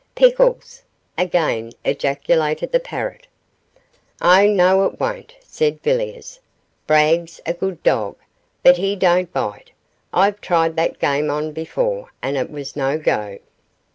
[0.15, 0.81] 'Pickles!'
[1.15, 3.27] again ejaculated the parrot.
[4.19, 6.39] 'Oh, no, it won't,' said Villiers;
[6.87, 8.15] 'Brag's a good dog,
[8.63, 9.69] but he don't bite.
[10.11, 13.37] I've tried that game on before, and it was no go.